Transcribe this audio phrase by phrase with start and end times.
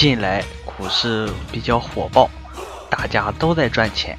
[0.00, 2.30] 近来股市比较火爆，
[2.88, 4.16] 大家都在赚钱，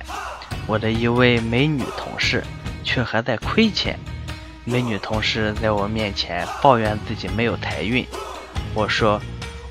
[0.68, 2.44] 我的一位美女同事
[2.84, 3.98] 却还在亏钱。
[4.64, 8.06] 美女同事在我面前抱怨自己没有财运，
[8.76, 9.20] 我说：“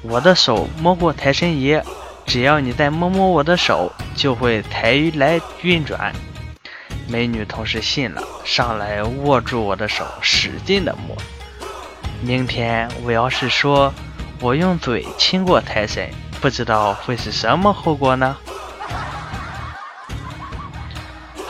[0.02, 1.80] 我的手摸过财神爷，
[2.26, 6.12] 只要你再摸摸我的手，就会财来运转。”
[7.06, 11.16] 美女同事信了，上来握住我的手，使劲的摸。
[12.20, 13.94] 明天我要是说。
[14.42, 18.38] 我用嘴亲过财神，不知道会是什么后果呢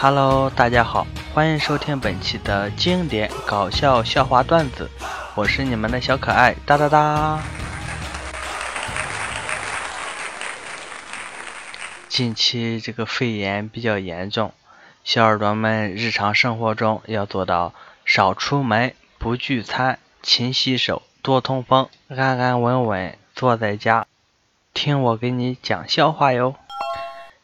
[0.01, 4.91] ？Hello，大家好，欢迎收听本期的经典搞笑笑话段子，
[5.37, 7.41] 我是你们的小可爱哒哒哒。
[12.09, 14.53] 近期这个肺炎比较严重，
[15.05, 17.73] 小耳朵们日常生活中要做到
[18.05, 21.03] 少出门、不聚餐、勤洗手。
[21.23, 24.07] 多通风，安安稳稳坐在家，
[24.73, 26.57] 听我给你讲笑话哟。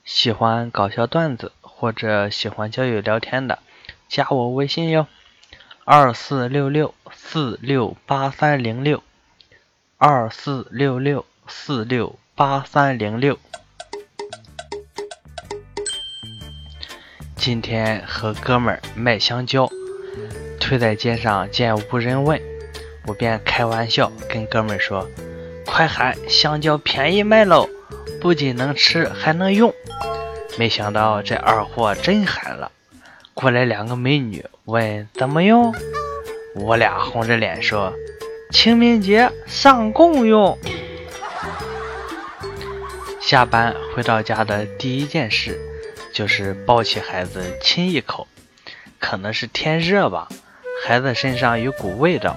[0.05, 3.59] 喜欢搞笑段子或者喜欢交友聊天的，
[4.09, 5.07] 加我微信哟，
[5.85, 9.03] 二四六六四六八三零六，
[9.99, 13.39] 二四六六四六八三零六。
[17.37, 19.69] 今天和哥们儿卖香蕉，
[20.59, 22.56] 推在街上见无人问。
[23.07, 25.09] 我便开玩笑跟哥们说
[25.65, 27.69] ：“快喊香蕉便宜卖喽，
[28.21, 29.73] 不仅能吃还能用。”
[30.59, 32.73] 没想到这二货真喊了，
[33.33, 35.75] 过来两个美女问怎么用，
[36.55, 37.93] 我俩红着脸说
[38.51, 40.59] ：“清明节上供用。”
[43.21, 45.61] 下班回到家的第一件事
[46.13, 48.27] 就是抱起孩子亲一口，
[48.99, 50.29] 可能是天热吧，
[50.85, 52.37] 孩子身上有股味道。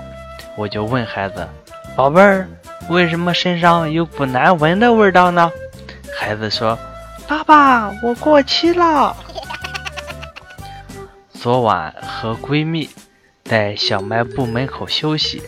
[0.59, 1.47] 我就问孩子
[1.95, 2.45] ：“宝贝儿，
[2.89, 5.49] 为什么身上有股难闻的味道呢？”
[6.13, 6.77] 孩子说
[7.25, 9.15] ：“爸爸，我过期了。
[11.31, 12.89] ”昨晚和闺蜜
[13.45, 15.42] 在小卖部门口休息，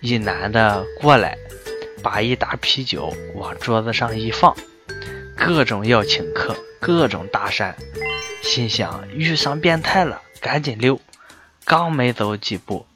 [0.00, 1.36] 一男的过来，
[2.02, 4.56] 把一打啤酒往桌子上一放，
[5.36, 7.74] 各种要请客，各种搭讪，
[8.42, 10.98] 心想遇上变态了，赶紧溜。
[11.66, 12.86] 刚没走几步。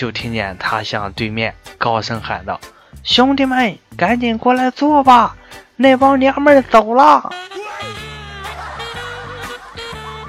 [0.00, 2.58] 就听见他向对面高声喊道
[3.04, 5.36] ：“兄弟们，赶紧过来坐吧，
[5.76, 7.30] 那帮娘们走了。”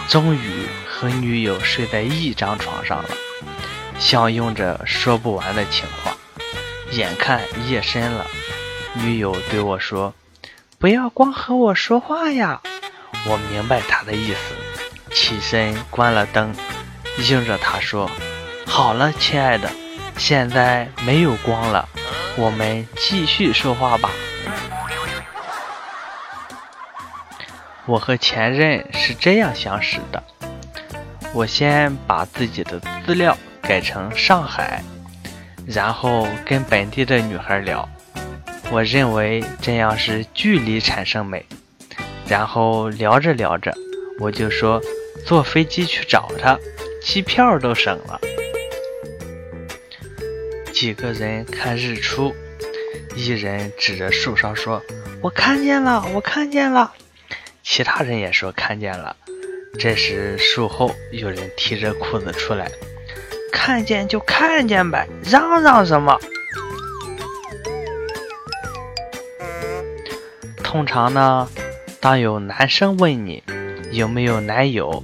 [0.10, 3.10] 终于和女友睡在一张床上了，
[3.98, 6.12] 相拥着说不完的情话。
[6.92, 8.26] 眼看夜深了，
[8.96, 10.14] 女友对我说
[10.80, 12.60] ：“不要光和我说话呀。”
[13.26, 14.54] 我明白她的意思，
[15.14, 16.54] 起身关了灯，
[17.30, 18.12] 应着她说。
[18.82, 19.70] 好了，亲爱的，
[20.18, 21.88] 现在没有光了，
[22.36, 24.10] 我们继续说话吧。
[27.86, 30.24] 我和前任是这样相识的，
[31.32, 34.82] 我先把自己的资料改成上海，
[35.68, 37.88] 然后跟本地的女孩聊，
[38.72, 41.46] 我认为这样是距离产生美，
[42.28, 43.72] 然后聊着聊着，
[44.20, 44.82] 我就说
[45.24, 46.58] 坐飞机去找她，
[47.04, 48.20] 机票都省了。
[50.82, 52.34] 几个人看日出，
[53.16, 54.82] 一人指着树梢说
[55.22, 56.92] ：“我看见了，我看见了。”
[57.62, 59.16] 其他人也说看见了。
[59.78, 62.68] 这时树后有人提着裤子出来
[63.54, 66.20] ：“看见就看见呗，嚷嚷什么？”
[70.64, 71.48] 通常呢，
[72.00, 73.44] 当有男生问你
[73.92, 75.04] 有没有男友，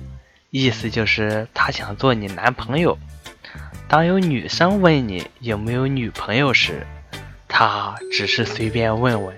[0.50, 2.98] 意思就是他想做你男朋友。
[3.90, 6.86] 当有女生问你有没有女朋友时，
[7.48, 9.34] 他只是随便问问。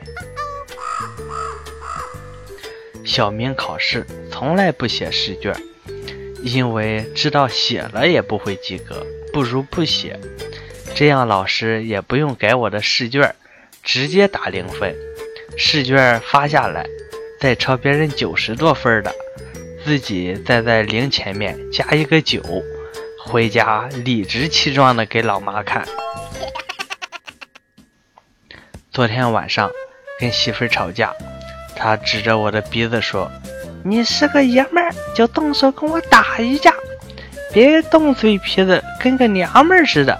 [3.05, 5.55] 小明考试从来不写试卷，
[6.41, 10.19] 因为知道写了也不会及格，不如不写。
[10.95, 13.35] 这样老师也不用改我的试卷，
[13.83, 14.95] 直接打零分。
[15.57, 16.87] 试卷发下来，
[17.39, 19.13] 再抄别人九十多分的，
[19.85, 22.41] 自己再在零前面加一个九。
[23.25, 25.85] 回家理直气壮的给老妈看。
[28.91, 29.69] 昨天晚上
[30.19, 31.13] 跟媳妇吵架，
[31.75, 33.29] 她指着我的鼻子说
[33.83, 36.73] ：“你是个爷们儿，就动手跟我打一架，
[37.53, 40.17] 别动嘴皮子，跟个娘们儿似的。”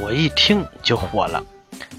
[0.00, 1.42] 我一听就火了，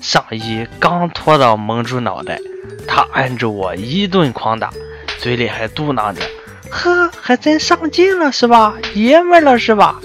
[0.02, 2.40] 上衣刚脱到蒙住脑袋，
[2.88, 4.72] 她按住我一顿狂打，
[5.18, 6.22] 嘴里还嘟囔着
[6.69, 8.75] ：“呵，还真上劲了是吧？
[8.94, 10.00] 爷们了是吧？”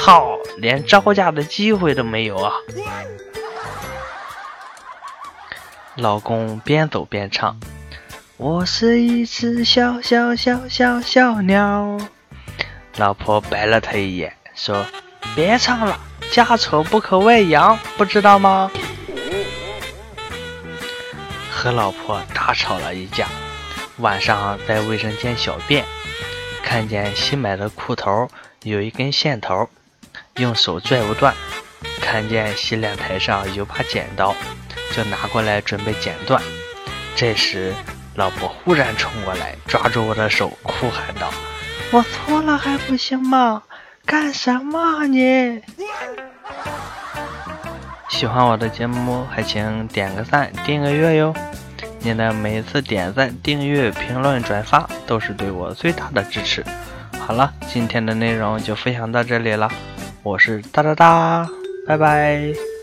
[0.00, 2.52] 操，连招架的机会都没有啊！
[5.96, 7.58] 老公边走边唱
[8.36, 11.98] ：“我是一只小小小小小鸟。”
[12.96, 14.84] 老婆白了他一眼，说
[15.34, 15.98] ：“别唱了，
[16.30, 18.70] 家丑不可外扬，不知道吗？”
[21.50, 23.26] 和老婆大吵了一架，
[23.98, 25.84] 晚上在卫生间小便，
[26.64, 28.28] 看见新买的裤头
[28.62, 29.68] 有一根线头，
[30.38, 31.32] 用手拽不断；
[32.00, 34.34] 看见洗脸台上有把剪刀。
[34.92, 36.42] 就拿过来准备剪断，
[37.14, 37.74] 这时
[38.14, 41.32] 老婆忽然冲过来，抓住我的手，哭喊道
[41.92, 43.62] ：“我错了还不行吗？
[44.06, 45.60] 干什么你？”
[48.08, 51.34] 喜欢我的节目，还请点个赞、订个阅哟！
[52.04, 56.62] 您的每一次点赞、订阅、评论、转发，都是对我最大的支持。
[57.18, 59.70] 好了，今天的内容就分享到这里了，
[60.22, 61.48] 我是哒哒哒，
[61.86, 62.73] 拜拜。